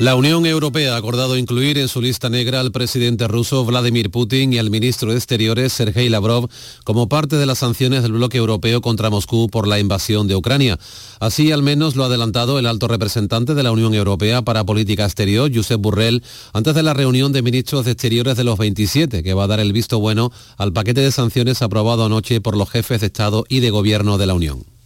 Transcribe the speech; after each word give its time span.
La 0.00 0.14
Unión 0.14 0.46
Europea 0.46 0.94
ha 0.94 0.96
acordado 0.96 1.36
incluir 1.36 1.76
en 1.76 1.86
su 1.86 2.00
lista 2.00 2.30
negra 2.30 2.60
al 2.60 2.72
presidente 2.72 3.28
ruso 3.28 3.66
Vladimir 3.66 4.10
Putin 4.10 4.50
y 4.50 4.56
al 4.56 4.70
ministro 4.70 5.10
de 5.10 5.18
Exteriores 5.18 5.74
Sergei 5.74 6.08
Lavrov 6.08 6.48
como 6.84 7.06
parte 7.06 7.36
de 7.36 7.44
las 7.44 7.58
sanciones 7.58 8.02
del 8.02 8.12
bloque 8.12 8.38
europeo 8.38 8.80
contra 8.80 9.10
Moscú 9.10 9.50
por 9.50 9.68
la 9.68 9.78
invasión 9.78 10.26
de 10.26 10.36
Ucrania. 10.36 10.78
Así 11.20 11.52
al 11.52 11.62
menos 11.62 11.96
lo 11.96 12.04
ha 12.04 12.06
adelantado 12.06 12.58
el 12.58 12.64
alto 12.64 12.88
representante 12.88 13.52
de 13.52 13.62
la 13.62 13.72
Unión 13.72 13.92
Europea 13.92 14.40
para 14.40 14.64
Política 14.64 15.04
Exterior, 15.04 15.50
Josep 15.54 15.78
Burrell, 15.78 16.22
antes 16.54 16.74
de 16.74 16.82
la 16.82 16.94
reunión 16.94 17.32
de 17.32 17.42
ministros 17.42 17.84
de 17.84 17.90
Exteriores 17.90 18.38
de 18.38 18.44
los 18.44 18.58
27, 18.58 19.22
que 19.22 19.34
va 19.34 19.44
a 19.44 19.48
dar 19.48 19.60
el 19.60 19.74
visto 19.74 20.00
bueno 20.00 20.32
al 20.56 20.72
paquete 20.72 21.02
de 21.02 21.12
sanciones 21.12 21.60
aprobado 21.60 22.06
anoche 22.06 22.40
por 22.40 22.56
los 22.56 22.70
jefes 22.70 23.02
de 23.02 23.08
Estado 23.08 23.44
y 23.50 23.60
de 23.60 23.68
Gobierno 23.68 24.16
de 24.16 24.26
la 24.26 24.32
Unión. 24.32 24.79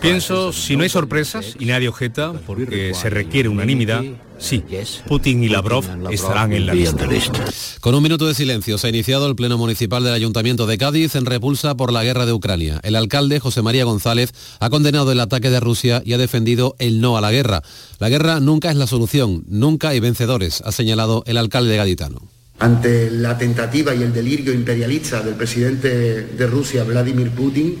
Pienso, 0.00 0.52
si 0.52 0.76
no 0.76 0.82
hay 0.82 0.88
sorpresas 0.88 1.54
y 1.58 1.66
nadie 1.66 1.88
objeta, 1.88 2.32
porque 2.46 2.94
se 2.94 3.10
requiere 3.10 3.48
unanimidad, 3.48 4.02
sí, 4.38 4.64
Putin 5.06 5.44
y 5.44 5.48
Lavrov 5.48 5.84
estarán 6.10 6.52
en 6.52 6.66
la 6.66 6.74
lista. 6.74 7.06
Con 7.80 7.94
un 7.94 8.02
minuto 8.02 8.26
de 8.26 8.34
silencio 8.34 8.76
se 8.76 8.88
ha 8.88 8.90
iniciado 8.90 9.28
el 9.28 9.36
Pleno 9.36 9.56
Municipal 9.56 10.02
del 10.02 10.14
Ayuntamiento 10.14 10.66
de 10.66 10.78
Cádiz 10.78 11.14
en 11.14 11.26
repulsa 11.26 11.76
por 11.76 11.92
la 11.92 12.02
guerra 12.04 12.26
de 12.26 12.32
Ucrania. 12.32 12.80
El 12.82 12.96
alcalde, 12.96 13.40
José 13.40 13.62
María 13.62 13.84
González, 13.84 14.32
ha 14.58 14.68
condenado 14.68 15.12
el 15.12 15.20
ataque 15.20 15.50
de 15.50 15.60
Rusia 15.60 16.02
y 16.04 16.12
ha 16.12 16.18
defendido 16.18 16.74
el 16.78 17.00
no 17.00 17.16
a 17.16 17.20
la 17.20 17.30
guerra. 17.30 17.62
La 17.98 18.08
guerra 18.08 18.40
nunca 18.40 18.70
es 18.70 18.76
la 18.76 18.86
solución, 18.86 19.44
nunca 19.46 19.90
hay 19.90 20.00
vencedores, 20.00 20.62
ha 20.64 20.72
señalado 20.72 21.22
el 21.26 21.36
alcalde 21.38 21.76
gaditano 21.76 22.20
ante 22.62 23.10
la 23.10 23.36
tentativa 23.36 23.92
y 23.92 24.02
el 24.04 24.12
delirio 24.12 24.52
imperialista 24.52 25.20
del 25.20 25.34
presidente 25.34 26.22
de 26.22 26.46
Rusia, 26.46 26.84
Vladimir 26.84 27.30
Putin, 27.30 27.76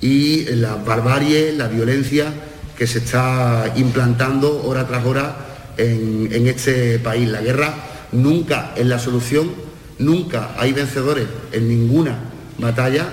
y 0.00 0.44
la 0.56 0.76
barbarie, 0.76 1.52
la 1.52 1.68
violencia 1.68 2.32
que 2.76 2.86
se 2.86 2.98
está 2.98 3.72
implantando 3.76 4.62
hora 4.64 4.86
tras 4.86 5.04
hora 5.04 5.36
en, 5.76 6.28
en 6.32 6.46
este 6.46 6.98
país. 6.98 7.28
La 7.28 7.40
guerra 7.40 7.74
nunca 8.12 8.72
es 8.76 8.86
la 8.86 8.98
solución, 8.98 9.50
nunca 9.98 10.54
hay 10.56 10.72
vencedores 10.72 11.26
en 11.52 11.68
ninguna 11.68 12.18
batalla 12.58 13.08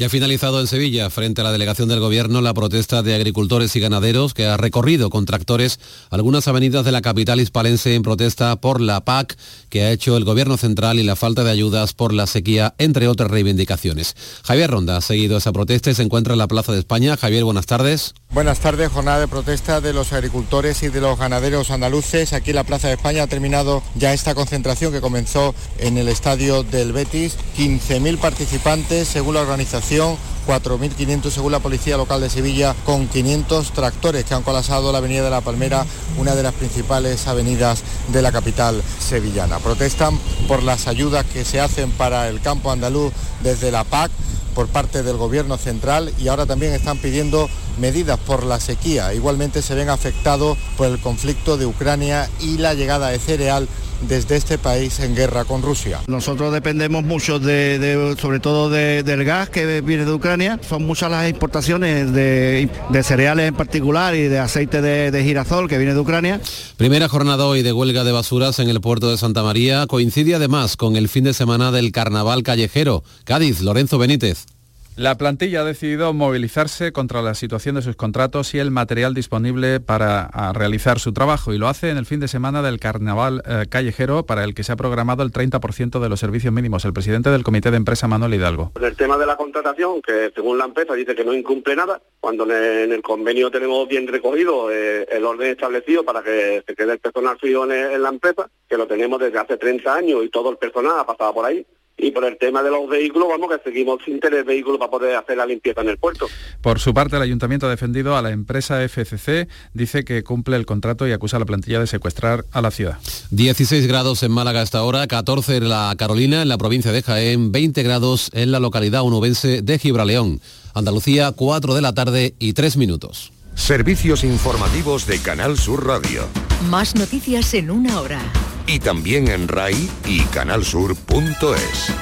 ya 0.00 0.06
ha 0.06 0.08
finalizado 0.08 0.62
en 0.62 0.66
Sevilla, 0.66 1.10
frente 1.10 1.42
a 1.42 1.44
la 1.44 1.52
delegación 1.52 1.90
del 1.90 2.00
Gobierno, 2.00 2.40
la 2.40 2.54
protesta 2.54 3.02
de 3.02 3.14
agricultores 3.14 3.76
y 3.76 3.80
ganaderos 3.80 4.32
que 4.32 4.46
ha 4.46 4.56
recorrido 4.56 5.10
con 5.10 5.26
tractores 5.26 5.78
algunas 6.08 6.48
avenidas 6.48 6.86
de 6.86 6.92
la 6.92 7.02
capital 7.02 7.38
hispalense 7.38 7.94
en 7.94 8.00
protesta 8.00 8.56
por 8.56 8.80
la 8.80 9.04
PAC 9.04 9.36
que 9.68 9.82
ha 9.82 9.92
hecho 9.92 10.16
el 10.16 10.24
Gobierno 10.24 10.56
central 10.56 10.98
y 10.98 11.02
la 11.02 11.16
falta 11.16 11.44
de 11.44 11.50
ayudas 11.50 11.92
por 11.92 12.14
la 12.14 12.26
sequía, 12.26 12.74
entre 12.78 13.08
otras 13.08 13.30
reivindicaciones. 13.30 14.16
Javier 14.42 14.70
Ronda 14.70 14.96
ha 14.96 15.02
seguido 15.02 15.36
esa 15.36 15.52
protesta 15.52 15.90
y 15.90 15.94
se 15.94 16.02
encuentra 16.02 16.32
en 16.32 16.38
la 16.38 16.48
Plaza 16.48 16.72
de 16.72 16.78
España. 16.78 17.18
Javier, 17.18 17.44
buenas 17.44 17.66
tardes. 17.66 18.14
Buenas 18.32 18.60
tardes, 18.60 18.92
jornada 18.92 19.18
de 19.18 19.26
protesta 19.26 19.80
de 19.80 19.92
los 19.92 20.12
agricultores 20.12 20.84
y 20.84 20.88
de 20.88 21.00
los 21.00 21.18
ganaderos 21.18 21.72
andaluces. 21.72 22.32
Aquí 22.32 22.50
en 22.50 22.56
la 22.56 22.62
Plaza 22.62 22.86
de 22.86 22.94
España 22.94 23.24
ha 23.24 23.26
terminado 23.26 23.82
ya 23.96 24.12
esta 24.12 24.36
concentración 24.36 24.92
que 24.92 25.00
comenzó 25.00 25.52
en 25.78 25.98
el 25.98 26.06
estadio 26.06 26.62
del 26.62 26.92
Betis. 26.92 27.36
15.000 27.58 28.18
participantes 28.18 29.08
según 29.08 29.34
la 29.34 29.40
organización 29.40 30.16
4.500 30.46 31.30
según 31.30 31.50
la 31.50 31.58
Policía 31.58 31.96
Local 31.96 32.20
de 32.20 32.30
Sevilla, 32.30 32.76
con 32.84 33.08
500 33.08 33.72
tractores 33.72 34.24
que 34.24 34.34
han 34.34 34.44
colapsado 34.44 34.92
la 34.92 34.98
Avenida 34.98 35.24
de 35.24 35.30
la 35.30 35.40
Palmera, 35.40 35.84
una 36.16 36.36
de 36.36 36.44
las 36.44 36.54
principales 36.54 37.26
avenidas 37.26 37.82
de 38.12 38.22
la 38.22 38.30
capital 38.30 38.80
sevillana. 39.00 39.58
Protestan 39.58 40.16
por 40.46 40.62
las 40.62 40.86
ayudas 40.86 41.26
que 41.26 41.44
se 41.44 41.60
hacen 41.60 41.90
para 41.90 42.28
el 42.28 42.40
campo 42.40 42.70
andaluz 42.70 43.12
desde 43.42 43.72
la 43.72 43.82
PAC 43.82 44.12
por 44.54 44.68
parte 44.68 45.02
del 45.02 45.16
gobierno 45.16 45.56
central 45.56 46.12
y 46.18 46.28
ahora 46.28 46.46
también 46.46 46.72
están 46.72 46.98
pidiendo 46.98 47.48
medidas 47.78 48.18
por 48.18 48.44
la 48.44 48.60
sequía. 48.60 49.14
Igualmente 49.14 49.62
se 49.62 49.74
ven 49.74 49.88
afectados 49.88 50.58
por 50.76 50.88
el 50.88 50.98
conflicto 50.98 51.56
de 51.56 51.66
Ucrania 51.66 52.28
y 52.40 52.58
la 52.58 52.74
llegada 52.74 53.08
de 53.08 53.18
cereal 53.18 53.68
desde 54.08 54.36
este 54.36 54.58
país 54.58 54.98
en 55.00 55.14
guerra 55.14 55.44
con 55.44 55.62
Rusia. 55.62 56.00
Nosotros 56.06 56.52
dependemos 56.52 57.04
mucho 57.04 57.38
de, 57.38 58.16
sobre 58.20 58.40
todo 58.40 58.70
del 58.70 59.24
gas 59.24 59.50
que 59.50 59.80
viene 59.80 60.04
de 60.04 60.12
Ucrania. 60.12 60.58
Son 60.66 60.86
muchas 60.86 61.10
las 61.10 61.28
exportaciones 61.28 62.12
de, 62.12 62.68
cereales 63.02 63.48
en 63.48 63.54
particular 63.54 64.14
y 64.14 64.22
de 64.22 64.38
aceite 64.38 64.80
de, 64.80 65.22
girasol 65.22 65.68
que 65.68 65.78
viene 65.78 65.94
de 65.94 66.00
Ucrania. 66.00 66.40
Primera 66.76 67.08
jornada 67.08 67.44
hoy 67.44 67.62
de 67.62 67.72
huelga 67.72 68.04
de 68.04 68.12
basuras 68.12 68.58
en 68.58 68.68
el 68.68 68.80
puerto 68.80 69.10
de 69.10 69.18
Santa 69.18 69.42
María 69.42 69.86
coincide 69.86 70.34
además 70.34 70.76
con 70.76 70.96
el 70.96 71.08
fin 71.08 71.24
de 71.24 71.34
semana 71.34 71.70
del 71.70 71.92
carnaval 71.92 72.42
callejero. 72.42 73.04
Cádiz, 73.24 73.60
Lorenzo 73.60 73.98
Benítez. 73.98 74.46
La 74.96 75.16
plantilla 75.16 75.62
ha 75.62 75.64
decidido 75.64 76.12
movilizarse 76.12 76.92
contra 76.92 77.22
la 77.22 77.34
situación 77.34 77.76
de 77.76 77.82
sus 77.82 77.96
contratos 77.96 78.54
y 78.54 78.58
el 78.58 78.70
material 78.70 79.14
disponible 79.14 79.80
para 79.80 80.28
realizar 80.52 80.98
su 80.98 81.12
trabajo 81.12 81.54
y 81.54 81.58
lo 81.58 81.68
hace 81.68 81.90
en 81.90 81.96
el 81.96 82.06
fin 82.06 82.20
de 82.20 82.28
semana 82.28 82.60
del 82.60 82.80
carnaval 82.80 83.42
eh, 83.46 83.66
callejero 83.70 84.26
para 84.26 84.44
el 84.44 84.54
que 84.54 84.64
se 84.64 84.72
ha 84.72 84.76
programado 84.76 85.22
el 85.22 85.30
30% 85.30 86.00
de 86.00 86.08
los 86.08 86.20
servicios 86.20 86.52
mínimos. 86.52 86.84
El 86.84 86.92
presidente 86.92 87.30
del 87.30 87.44
comité 87.44 87.70
de 87.70 87.76
empresa 87.76 88.08
Manuel 88.08 88.34
Hidalgo. 88.34 88.72
el 88.82 88.96
tema 88.96 89.16
de 89.16 89.26
la 89.26 89.36
contratación, 89.36 90.02
que 90.02 90.32
según 90.34 90.58
la 90.58 90.66
empresa 90.66 90.92
dice 90.94 91.14
que 91.14 91.24
no 91.24 91.32
incumple 91.32 91.76
nada, 91.76 92.02
cuando 92.18 92.44
en 92.44 92.92
el 92.92 93.00
convenio 93.00 93.50
tenemos 93.50 93.88
bien 93.88 94.06
recogido 94.08 94.70
eh, 94.70 95.06
el 95.10 95.24
orden 95.24 95.52
establecido 95.52 96.04
para 96.04 96.22
que 96.22 96.62
se 96.66 96.74
quede 96.74 96.94
el 96.94 96.98
personal 96.98 97.38
frío 97.38 97.64
en 97.70 98.02
la 98.02 98.08
empresa, 98.08 98.50
que 98.68 98.76
lo 98.76 98.86
tenemos 98.86 99.20
desde 99.20 99.38
hace 99.38 99.56
30 99.56 99.94
años 99.94 100.24
y 100.24 100.28
todo 100.28 100.50
el 100.50 100.58
personal 100.58 100.98
ha 100.98 101.06
pasado 101.06 101.32
por 101.32 101.46
ahí 101.46 101.64
y 102.02 102.10
por 102.10 102.24
el 102.24 102.38
tema 102.38 102.62
de 102.62 102.70
los 102.70 102.88
vehículos, 102.88 103.28
vamos 103.28 103.50
que 103.50 103.70
seguimos 103.70 104.00
sin 104.04 104.20
tener 104.20 104.44
vehículos 104.44 104.78
para 104.78 104.90
poder 104.90 105.16
hacer 105.16 105.36
la 105.36 105.46
limpieza 105.46 105.80
en 105.82 105.88
el 105.88 105.98
puerto. 105.98 106.26
Por 106.60 106.78
su 106.78 106.94
parte, 106.94 107.16
el 107.16 107.22
ayuntamiento 107.22 107.66
ha 107.66 107.70
defendido 107.70 108.16
a 108.16 108.22
la 108.22 108.30
empresa 108.30 108.80
FCC, 108.88 109.48
dice 109.74 110.04
que 110.04 110.22
cumple 110.22 110.56
el 110.56 110.66
contrato 110.66 111.06
y 111.06 111.12
acusa 111.12 111.36
a 111.36 111.40
la 111.40 111.46
plantilla 111.46 111.80
de 111.80 111.86
secuestrar 111.86 112.44
a 112.52 112.62
la 112.62 112.70
ciudad. 112.70 112.98
16 113.30 113.86
grados 113.86 114.22
en 114.22 114.32
Málaga 114.32 114.62
hasta 114.62 114.78
ahora, 114.78 115.06
14 115.06 115.56
en 115.56 115.68
la 115.68 115.94
Carolina, 115.98 116.42
en 116.42 116.48
la 116.48 116.58
provincia 116.58 116.92
de 116.92 117.02
Jaén, 117.02 117.52
20 117.52 117.82
grados 117.82 118.30
en 118.32 118.52
la 118.52 118.60
localidad 118.60 119.02
unubense 119.02 119.62
de 119.62 119.78
Gibraleón. 119.78 120.40
Andalucía, 120.74 121.32
4 121.32 121.74
de 121.74 121.82
la 121.82 121.92
tarde 121.92 122.34
y 122.38 122.52
3 122.52 122.76
minutos. 122.76 123.32
Servicios 123.60 124.24
informativos 124.24 125.06
de 125.06 125.20
Canal 125.20 125.58
Sur 125.58 125.86
Radio. 125.86 126.26
Más 126.70 126.94
noticias 126.96 127.52
en 127.52 127.70
una 127.70 128.00
hora 128.00 128.18
y 128.66 128.78
también 128.78 129.28
en 129.28 129.46
RAI 129.46 129.88
y 130.06 130.22
canalsur.es. 130.22 131.92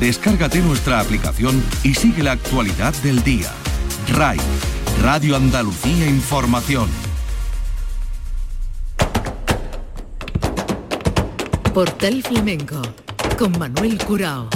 Descárgate 0.00 0.60
nuestra 0.60 0.98
aplicación 0.98 1.62
y 1.84 1.94
sigue 1.94 2.22
la 2.22 2.32
actualidad 2.32 2.94
del 3.02 3.22
día. 3.22 3.52
RAI, 4.14 4.38
Radio 5.02 5.36
Andalucía 5.36 6.08
Información. 6.08 6.88
Portal 11.74 12.22
Flamenco 12.22 12.80
con 13.38 13.56
Manuel 13.58 13.98
Curao. 13.98 14.48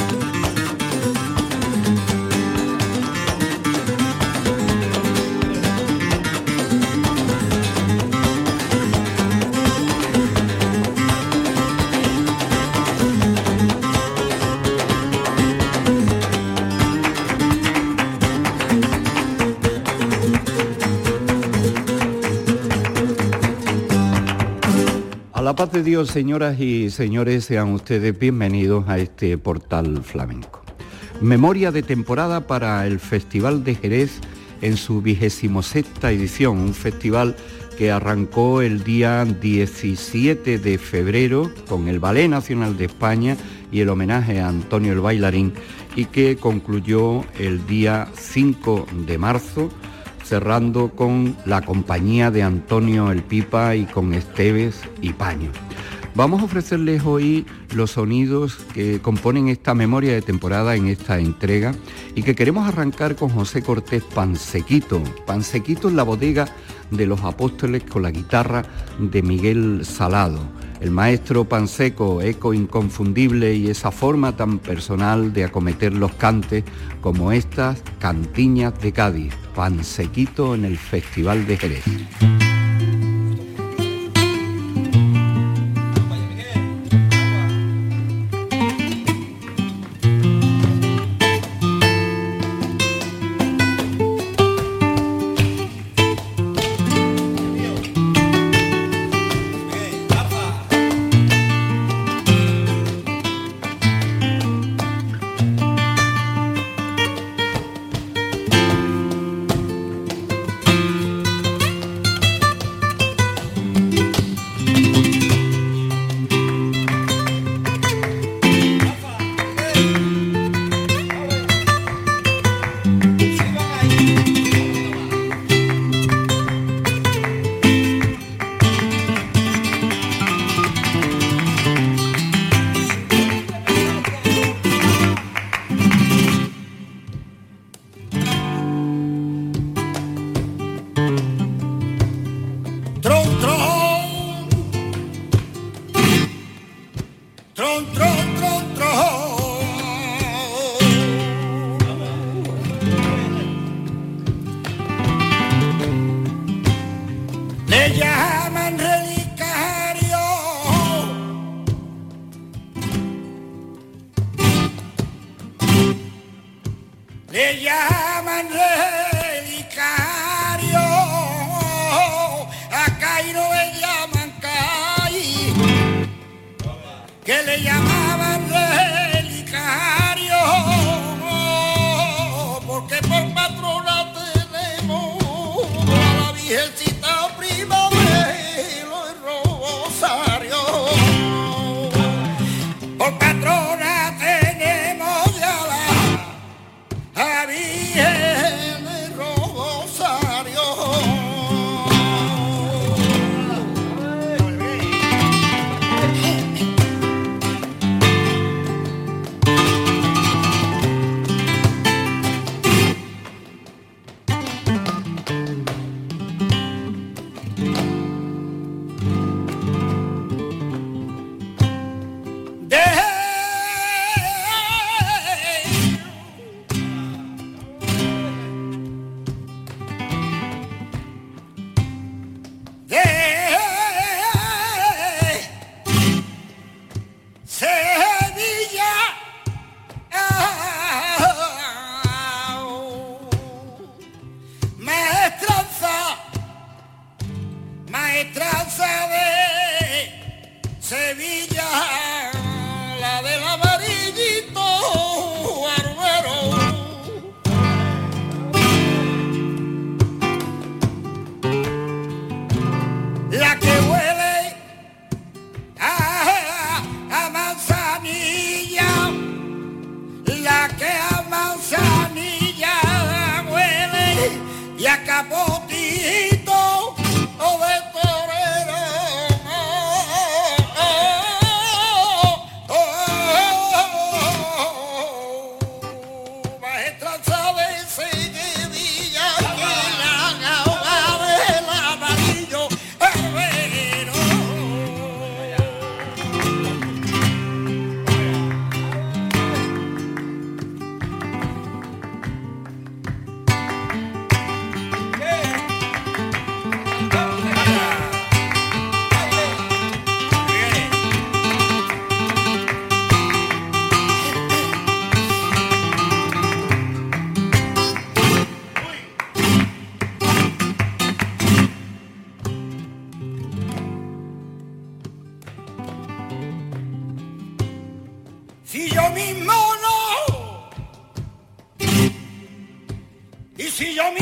La 25.52 25.56
paz 25.56 25.72
de 25.72 25.82
Dios, 25.82 26.08
señoras 26.08 26.58
y 26.58 26.88
señores, 26.88 27.44
sean 27.44 27.74
ustedes 27.74 28.18
bienvenidos 28.18 28.88
a 28.88 28.96
este 28.96 29.36
portal 29.36 30.02
flamenco. 30.02 30.62
Memoria 31.20 31.70
de 31.70 31.82
temporada 31.82 32.46
para 32.46 32.86
el 32.86 32.98
Festival 32.98 33.62
de 33.62 33.74
Jerez 33.74 34.18
en 34.62 34.78
su 34.78 35.02
vigésimo 35.02 35.62
sexta 35.62 36.10
edición, 36.10 36.56
un 36.56 36.72
festival 36.72 37.36
que 37.76 37.90
arrancó 37.90 38.62
el 38.62 38.82
día 38.82 39.26
17 39.26 40.58
de 40.58 40.78
febrero 40.78 41.52
con 41.68 41.86
el 41.86 42.00
Ballet 42.00 42.30
Nacional 42.30 42.78
de 42.78 42.86
España 42.86 43.36
y 43.70 43.80
el 43.80 43.90
homenaje 43.90 44.40
a 44.40 44.48
Antonio 44.48 44.94
el 44.94 45.00
Bailarín 45.00 45.52
y 45.94 46.06
que 46.06 46.36
concluyó 46.36 47.26
el 47.38 47.66
día 47.66 48.08
5 48.14 48.86
de 49.06 49.18
marzo 49.18 49.68
cerrando 50.24 50.90
con 50.90 51.36
la 51.44 51.62
compañía 51.62 52.30
de 52.30 52.42
Antonio 52.42 53.10
El 53.10 53.22
Pipa 53.22 53.74
y 53.76 53.84
con 53.84 54.14
Esteves 54.14 54.80
y 55.00 55.12
Paño. 55.12 55.50
Vamos 56.14 56.42
a 56.42 56.44
ofrecerles 56.44 57.04
hoy 57.06 57.46
los 57.74 57.92
sonidos 57.92 58.56
que 58.74 59.00
componen 59.00 59.48
esta 59.48 59.72
memoria 59.72 60.12
de 60.12 60.20
temporada 60.20 60.76
en 60.76 60.88
esta 60.88 61.18
entrega 61.18 61.74
y 62.14 62.22
que 62.22 62.34
queremos 62.34 62.68
arrancar 62.68 63.16
con 63.16 63.30
José 63.30 63.62
Cortés 63.62 64.02
Pansequito. 64.02 65.02
Pansequito 65.26 65.88
en 65.88 65.96
la 65.96 66.02
bodega 66.02 66.48
de 66.90 67.06
los 67.06 67.22
Apóstoles 67.22 67.84
con 67.84 68.02
la 68.02 68.10
guitarra 68.10 68.62
de 68.98 69.22
Miguel 69.22 69.86
Salado. 69.86 70.40
El 70.82 70.90
maestro 70.90 71.44
Panseco, 71.44 72.20
eco 72.20 72.52
inconfundible 72.52 73.54
y 73.54 73.70
esa 73.70 73.90
forma 73.90 74.36
tan 74.36 74.58
personal 74.58 75.32
de 75.32 75.44
acometer 75.44 75.94
los 75.94 76.12
cantes 76.12 76.62
como 77.00 77.32
estas 77.32 77.82
cantiñas 78.00 78.78
de 78.82 78.92
Cádiz, 78.92 79.32
Pansequito 79.54 80.54
en 80.54 80.66
el 80.66 80.76
Festival 80.76 81.46
de 81.46 81.56
Jerez. 81.56 81.84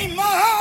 anymore. 0.01 0.60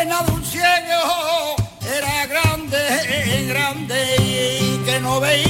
pena 0.00 0.20
un 0.32 0.42
ciego 0.42 1.56
era 1.82 2.26
grande, 2.26 3.46
grande 3.48 4.16
y 4.18 4.78
que 4.86 4.98
no 5.00 5.20
veía. 5.20 5.49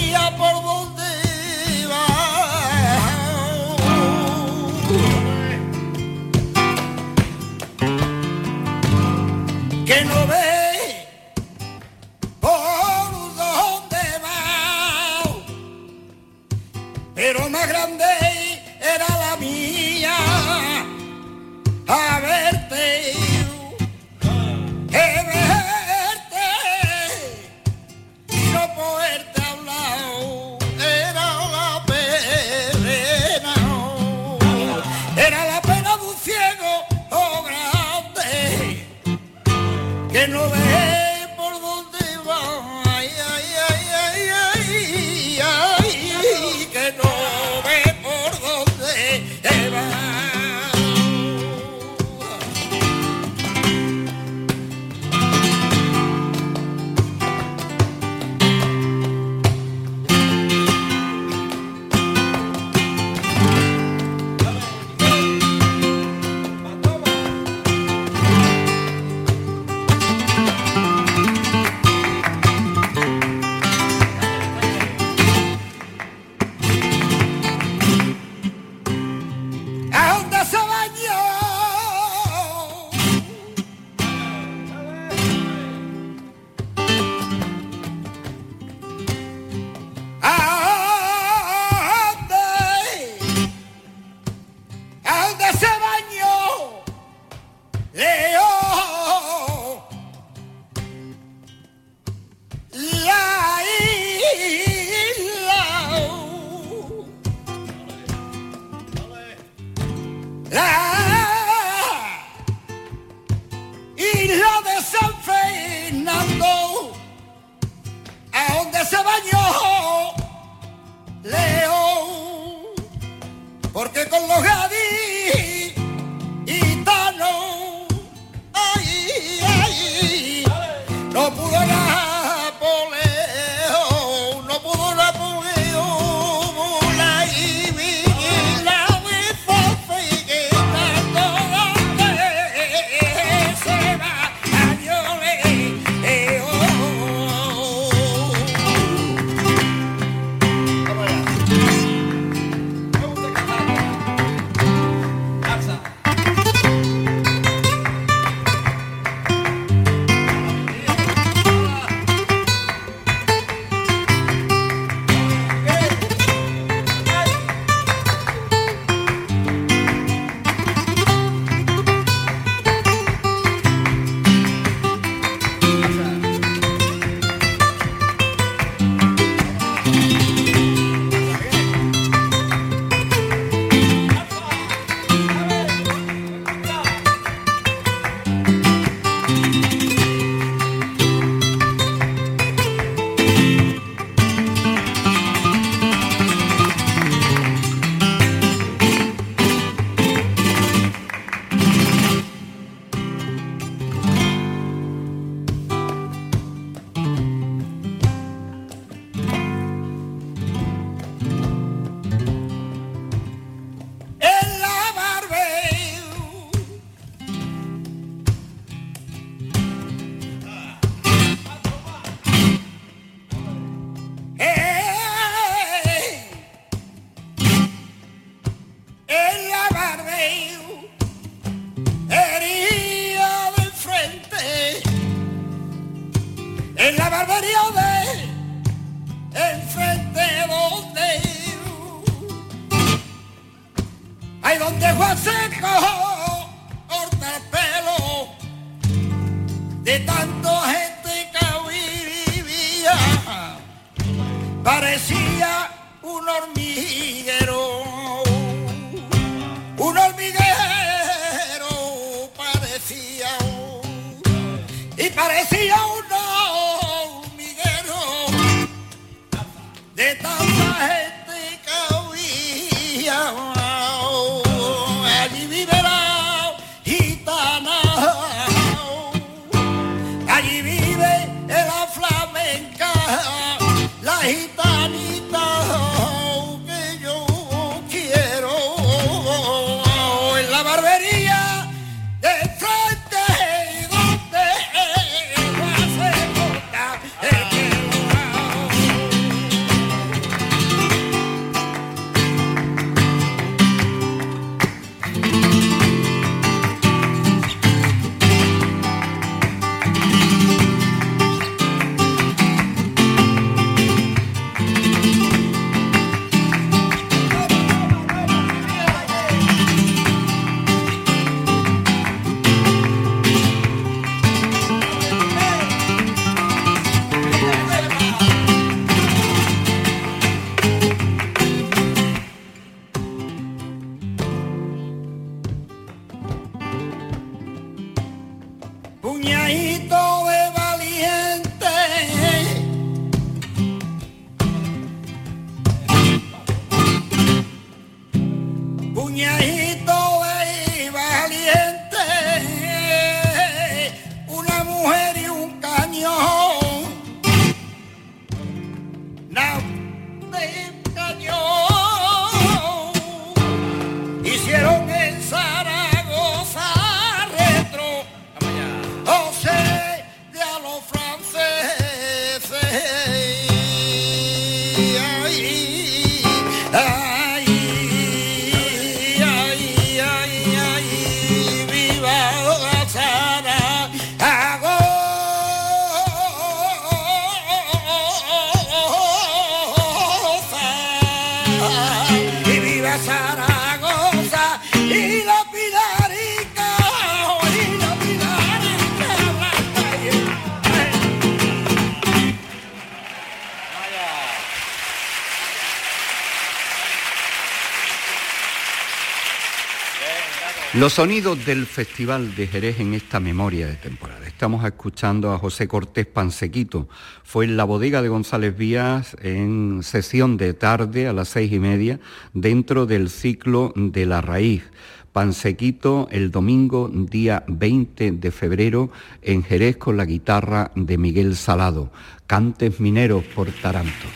Los 410.90 410.96
sonidos 410.96 411.46
del 411.46 411.66
Festival 411.66 412.34
de 412.34 412.48
Jerez 412.48 412.80
en 412.80 412.94
esta 412.94 413.20
memoria 413.20 413.68
de 413.68 413.76
temporada. 413.76 414.26
Estamos 414.26 414.64
escuchando 414.64 415.32
a 415.32 415.38
José 415.38 415.68
Cortés 415.68 416.04
Pansequito. 416.04 416.88
Fue 417.22 417.44
en 417.44 417.56
la 417.56 417.62
bodega 417.62 418.02
de 418.02 418.08
González 418.08 418.56
Vías 418.56 419.16
en 419.22 419.84
sesión 419.84 420.36
de 420.36 420.52
tarde 420.52 421.06
a 421.06 421.12
las 421.12 421.28
seis 421.28 421.52
y 421.52 421.60
media 421.60 422.00
dentro 422.34 422.86
del 422.86 423.08
ciclo 423.08 423.72
de 423.76 424.04
la 424.04 424.20
raíz. 424.20 424.64
Pansequito 425.12 426.08
el 426.10 426.32
domingo 426.32 426.90
día 426.92 427.44
20 427.46 428.10
de 428.10 428.30
febrero 428.32 428.90
en 429.22 429.44
Jerez 429.44 429.76
con 429.76 429.96
la 429.96 430.06
guitarra 430.06 430.72
de 430.74 430.98
Miguel 430.98 431.36
Salado. 431.36 431.92
Cantes 432.26 432.80
mineros 432.80 433.22
por 433.26 433.52
Taranto. 433.52 434.08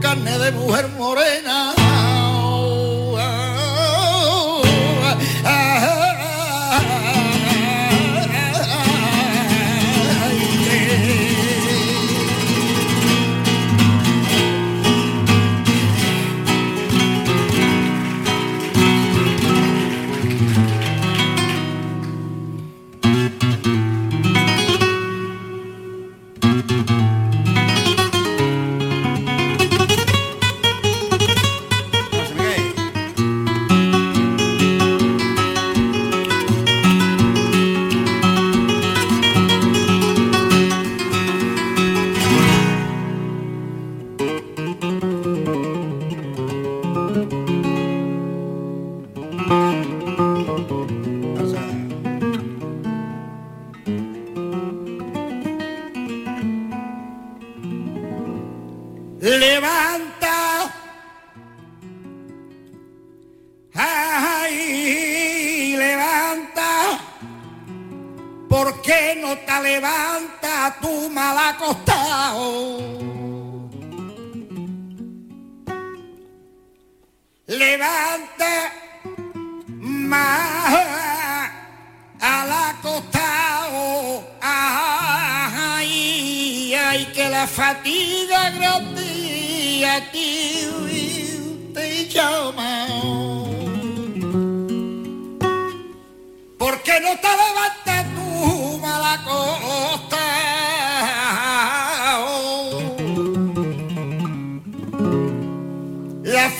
carne 0.00 0.38
de 0.38 0.52
mujer 0.52 0.88
morena. 0.96 1.43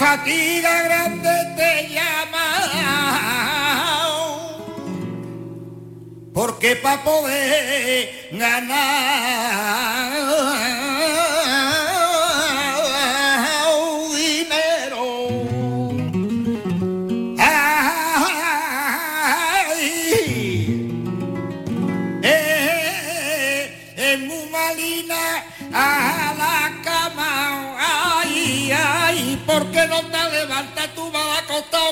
fatiga 0.04 0.82
grande 0.82 1.34
te 1.56 1.72
llama. 1.94 2.46
Porque 6.34 6.76
para 6.76 7.02
poder 7.02 8.28
ganar 8.32 9.64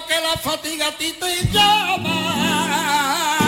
que 0.07 0.21
la 0.21 0.37
fatiga 0.37 0.89
a 0.89 0.93
ti 0.93 1.13
te 1.13 1.45
llama. 1.53 3.42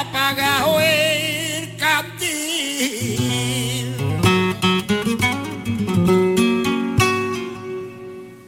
Apagado 0.00 0.80
el 0.80 1.76
candil. 1.76 3.08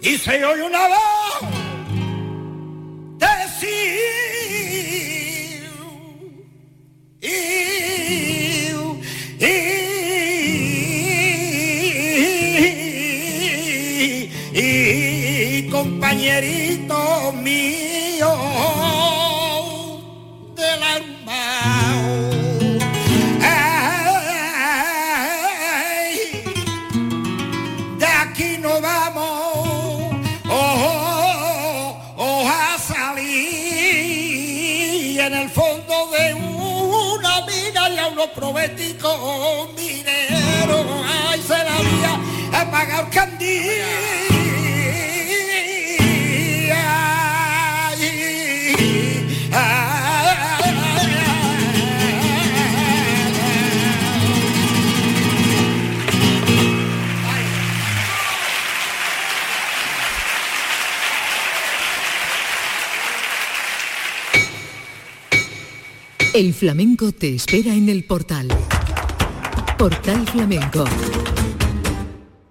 Y 0.03 0.17
se 0.19 0.45
oye 0.45 0.63
una 0.63 0.89
voz 0.89 1.41
decir, 3.19 4.01
"Iu, 7.23 8.83
i- 13.41 14.29
i- 14.55 15.69
compañerito 15.71 17.00
El 66.33 66.55
flamenco 66.55 67.11
te 67.11 67.35
espera 67.35 67.75
en 67.75 67.89
el 67.89 68.05
portal. 68.05 68.47
Portal 69.77 70.25
Flamenco. 70.29 70.85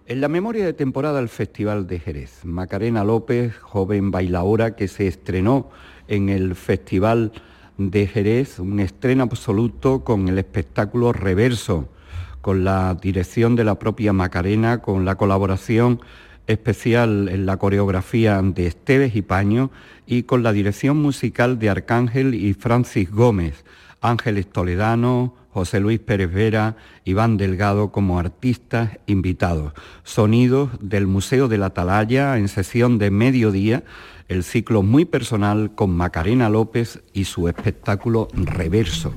En 0.05 0.19
la 0.19 0.27
memoria 0.27 0.65
de 0.65 0.73
temporada 0.73 1.19
del 1.19 1.29
Festival 1.29 1.87
de 1.87 1.99
Jerez, 1.99 2.43
Macarena 2.43 3.05
López, 3.05 3.57
joven 3.57 4.11
bailaora 4.11 4.75
que 4.75 4.89
se 4.89 5.07
estrenó 5.07 5.69
en 6.09 6.27
el 6.27 6.55
Festival 6.55 7.31
de 7.77 8.05
Jerez, 8.05 8.59
un 8.59 8.81
estreno 8.81 9.23
absoluto 9.23 10.03
con 10.03 10.27
el 10.27 10.39
espectáculo 10.39 11.13
Reverso, 11.13 11.87
con 12.41 12.65
la 12.65 12.97
dirección 13.01 13.55
de 13.55 13.63
la 13.63 13.79
propia 13.79 14.11
Macarena, 14.11 14.81
con 14.81 15.05
la 15.05 15.15
colaboración 15.15 16.01
especial 16.49 17.29
en 17.29 17.45
la 17.45 17.57
coreografía 17.57 18.41
de 18.41 18.65
Esteves 18.65 19.15
y 19.15 19.21
Paño 19.21 19.69
y 20.07 20.23
con 20.23 20.41
la 20.41 20.51
dirección 20.51 20.97
musical 20.97 21.59
de 21.59 21.69
Arcángel 21.69 22.33
y 22.33 22.55
Francis 22.55 23.11
Gómez, 23.11 23.63
Ángeles 24.01 24.47
Toledano, 24.47 25.35
José 25.51 25.79
Luis 25.79 25.99
Pérez 25.99 26.33
Vera, 26.33 26.75
Iván 27.05 27.37
Delgado 27.37 27.91
como 27.91 28.17
artistas 28.17 28.97
invitados. 29.05 29.73
Sonidos 30.03 30.71
del 30.81 31.05
Museo 31.05 31.47
de 31.47 31.59
la 31.59 31.67
Atalaya 31.67 32.37
en 32.37 32.47
sesión 32.47 32.97
de 32.97 33.11
mediodía, 33.11 33.83
el 34.27 34.43
ciclo 34.43 34.81
muy 34.81 35.05
personal 35.05 35.75
con 35.75 35.91
Macarena 35.91 36.49
López 36.49 37.01
y 37.13 37.25
su 37.25 37.47
espectáculo 37.47 38.27
Reverso. 38.33 39.13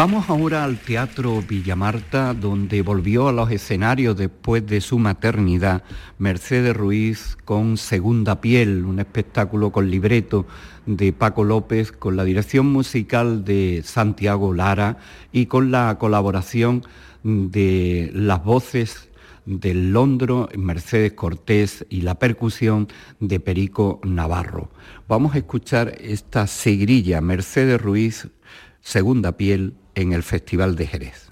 Vamos 0.00 0.30
ahora 0.30 0.64
al 0.64 0.78
Teatro 0.78 1.42
Villamarta, 1.46 2.32
donde 2.32 2.80
volvió 2.80 3.28
a 3.28 3.32
los 3.32 3.50
escenarios 3.50 4.16
después 4.16 4.66
de 4.66 4.80
su 4.80 4.98
maternidad 4.98 5.82
Mercedes 6.16 6.74
Ruiz 6.74 7.36
con 7.44 7.76
Segunda 7.76 8.40
Piel, 8.40 8.86
un 8.86 8.98
espectáculo 8.98 9.72
con 9.72 9.90
libreto 9.90 10.46
de 10.86 11.12
Paco 11.12 11.44
López, 11.44 11.92
con 11.92 12.16
la 12.16 12.24
dirección 12.24 12.64
musical 12.72 13.44
de 13.44 13.82
Santiago 13.84 14.54
Lara 14.54 14.96
y 15.32 15.44
con 15.44 15.70
la 15.70 15.98
colaboración 15.98 16.82
de 17.22 18.10
las 18.14 18.42
voces 18.42 19.10
del 19.44 19.92
Londro, 19.92 20.48
Mercedes 20.56 21.12
Cortés 21.12 21.84
y 21.90 22.00
la 22.00 22.14
percusión 22.14 22.88
de 23.18 23.38
Perico 23.38 24.00
Navarro. 24.02 24.70
Vamos 25.08 25.34
a 25.34 25.38
escuchar 25.38 25.94
esta 26.00 26.46
seguirilla, 26.46 27.20
Mercedes 27.20 27.78
Ruiz, 27.78 28.28
Segunda 28.80 29.36
Piel, 29.36 29.74
en 29.94 30.12
el 30.12 30.22
Festival 30.22 30.76
de 30.76 30.86
Jerez. 30.86 31.28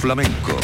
Flamenco. 0.00 0.56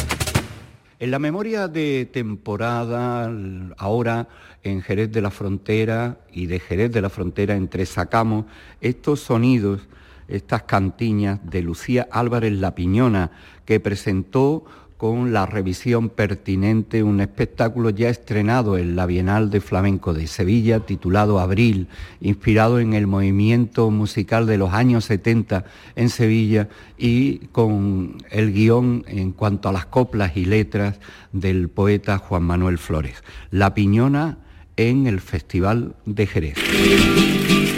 En 1.00 1.10
la 1.10 1.18
memoria 1.18 1.66
de 1.66 2.08
temporada, 2.12 3.28
ahora 3.76 4.28
en 4.62 4.80
Jerez 4.80 5.10
de 5.10 5.22
la 5.22 5.32
Frontera 5.32 6.18
y 6.32 6.46
de 6.46 6.60
Jerez 6.60 6.92
de 6.92 7.02
la 7.02 7.10
Frontera 7.10 7.56
entresacamos 7.56 8.44
estos 8.80 9.18
sonidos, 9.18 9.88
estas 10.28 10.62
cantiñas 10.62 11.40
de 11.42 11.62
Lucía 11.62 12.06
Álvarez 12.12 12.52
La 12.52 12.76
Piñona, 12.76 13.32
que 13.64 13.80
presentó 13.80 14.64
con 15.04 15.34
la 15.34 15.44
revisión 15.44 16.08
pertinente 16.08 17.02
un 17.02 17.20
espectáculo 17.20 17.90
ya 17.90 18.08
estrenado 18.08 18.78
en 18.78 18.96
la 18.96 19.04
Bienal 19.04 19.50
de 19.50 19.60
Flamenco 19.60 20.14
de 20.14 20.26
Sevilla 20.26 20.80
titulado 20.80 21.40
Abril, 21.40 21.88
inspirado 22.22 22.80
en 22.80 22.94
el 22.94 23.06
movimiento 23.06 23.90
musical 23.90 24.46
de 24.46 24.56
los 24.56 24.72
años 24.72 25.04
70 25.04 25.66
en 25.94 26.08
Sevilla 26.08 26.70
y 26.96 27.40
con 27.48 28.16
el 28.30 28.54
guion 28.54 29.04
en 29.06 29.32
cuanto 29.32 29.68
a 29.68 29.72
las 29.72 29.84
coplas 29.84 30.38
y 30.38 30.46
letras 30.46 30.98
del 31.32 31.68
poeta 31.68 32.16
Juan 32.16 32.44
Manuel 32.44 32.78
Flores. 32.78 33.22
La 33.50 33.74
Piñona 33.74 34.38
en 34.78 35.06
el 35.06 35.20
Festival 35.20 35.96
de 36.06 36.26
Jerez. 36.26 37.73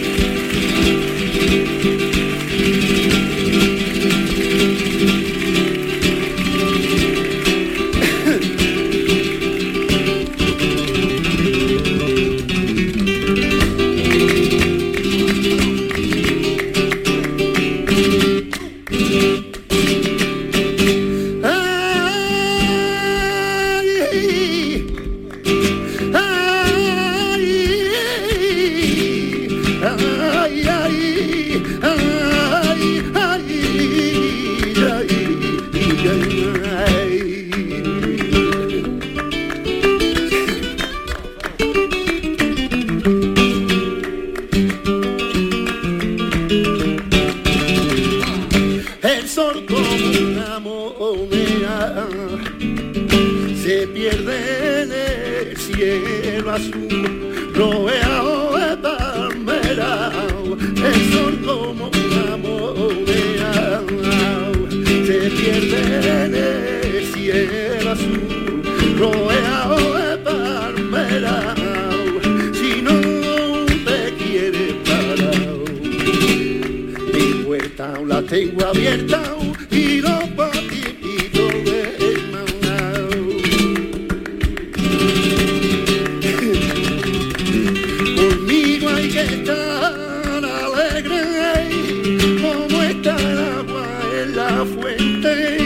alegre 90.97 92.41
como 92.41 92.83
el 92.83 93.09
agua 93.09 93.87
en 94.23 94.37
la 94.37 94.65
fuente. 94.65 95.59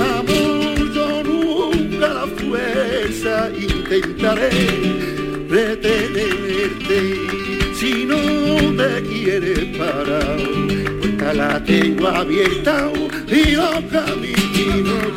Amor, 0.00 0.92
yo 0.92 1.22
nunca 1.22 2.08
la 2.08 2.26
fuerza 2.26 3.50
intentaré 3.58 4.50
retenerte. 5.48 6.98
Si 7.74 8.04
no 8.04 8.16
te 8.76 9.02
quieres 9.08 9.76
parar, 9.76 10.38
puerta 11.00 11.34
la 11.34 11.64
tengo 11.64 12.08
abierta 12.08 12.90
y 13.28 13.50
los 13.52 13.80
caminos 13.90 15.16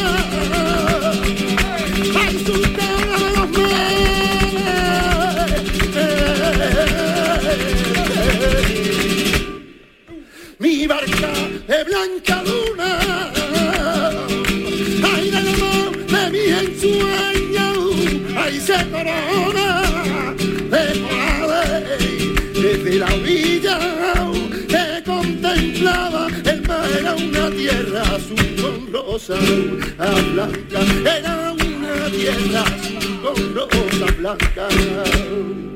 rosa 29.27 29.35
blanca, 30.33 30.79
era 31.05 31.51
una 31.51 32.09
tierra 32.09 32.63
con 33.21 33.53
rosa 33.53 34.05
blanca. 34.17 35.70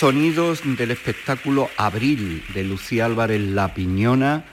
Sonidos 0.00 0.62
del 0.78 0.92
espectáculo 0.92 1.68
Abril 1.76 2.42
de 2.54 2.64
Lucía 2.64 3.04
Álvarez 3.04 3.38
La 3.42 3.74
Piñona 3.74 4.46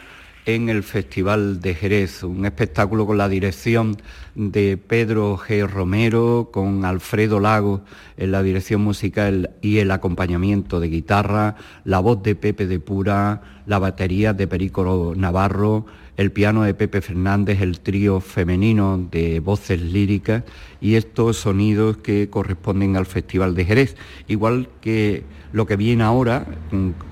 en 0.46 0.68
el 0.68 0.84
Festival 0.84 1.62
de 1.62 1.74
Jerez, 1.74 2.24
un 2.24 2.46
espectáculo 2.46 3.06
con 3.06 3.18
la 3.18 3.30
dirección 3.30 3.96
de 4.36 4.76
Pedro 4.76 5.38
G. 5.38 5.66
Romero, 5.66 6.50
con 6.52 6.84
Alfredo 6.84 7.40
Lago 7.40 7.82
en 8.18 8.34
la 8.34 8.44
dirección 8.44 8.82
musical 8.82 9.52
y 9.62 9.78
el 9.78 9.92
acompañamiento 9.92 10.82
de 10.82 10.90
guitarra, 10.90 11.56
la 11.86 12.00
voz 12.00 12.22
de 12.24 12.36
Pepe 12.36 12.68
de 12.68 12.82
Pura, 12.82 13.64
la 13.66 13.80
batería 13.80 14.34
de 14.34 14.48
Perico 14.48 15.14
Navarro, 15.16 15.86
el 16.18 16.32
piano 16.32 16.64
de 16.64 16.74
Pepe 16.74 17.02
Fernández, 17.02 17.62
el 17.62 17.80
trío 17.80 18.20
femenino 18.20 18.98
de 19.12 19.40
voces 19.40 19.80
líricas 19.80 20.44
y 20.82 20.96
estos 20.96 21.38
sonidos 21.38 21.98
que 21.98 22.30
corresponden 22.30 22.96
al 22.96 23.06
Festival 23.06 23.54
de 23.54 23.66
Jerez, 23.66 23.96
igual 24.28 24.68
que 24.82 25.24
lo 25.54 25.68
que 25.68 25.76
viene 25.76 26.04
ahora, 26.04 26.48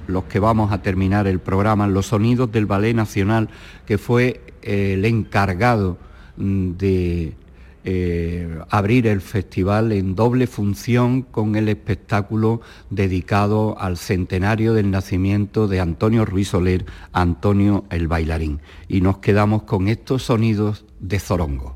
los 0.08 0.24
que 0.26 0.40
vamos 0.40 0.72
a 0.72 0.82
terminar 0.82 1.28
el 1.28 1.40
programa, 1.40 1.88
los 1.88 2.08
sonidos 2.08 2.52
del 2.52 2.66
Ballet 2.66 2.96
Nacional, 2.96 3.50
que 3.86 3.98
fue 3.98 4.42
el 4.64 5.06
encargado 5.06 5.98
mm, 6.38 6.72
de 6.72 7.34
eh, 7.88 8.60
abrir 8.70 9.06
el 9.06 9.22
festival 9.22 9.92
en 9.92 10.16
doble 10.16 10.48
función 10.48 11.22
con 11.22 11.56
el 11.56 11.70
espectáculo 11.70 12.62
dedicado 12.90 13.80
al 13.80 13.98
centenario 13.98 14.74
del 14.74 14.90
nacimiento 14.90 15.68
de 15.68 15.80
Antonio 15.80 16.26
Ruiz 16.26 16.50
Soler, 16.50 16.86
Antonio 17.14 17.86
el 17.92 18.08
bailarín. 18.08 18.60
Y 18.88 19.02
nos 19.02 19.20
quedamos 19.20 19.64
con 19.64 19.88
estos 19.88 20.24
sonidos 20.24 20.86
de 21.00 21.20
Zorongo. 21.20 21.76